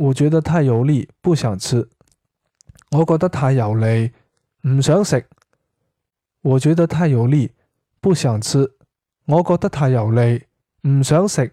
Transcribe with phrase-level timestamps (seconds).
[0.00, 1.86] 我觉得太油腻不想吃。
[2.90, 4.10] 我觉得太油腻
[4.66, 5.26] 唔想食。
[6.40, 7.50] 我觉得太油腻
[8.00, 8.76] 不想吃。
[9.26, 10.42] 我觉得太油腻
[10.88, 11.52] 唔想食。